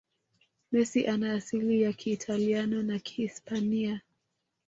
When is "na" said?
2.83-2.99